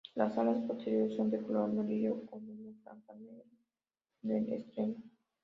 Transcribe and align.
Las 0.15 0.35
alas 0.35 0.57
posteriores 0.67 1.15
son 1.15 1.29
de 1.29 1.39
color 1.39 1.69
amarillo 1.69 2.25
con 2.25 2.41
una 2.49 2.75
franja 2.83 3.13
negra 3.13 3.43
en 4.23 4.31
el 4.31 4.53
extremo. 4.53 4.95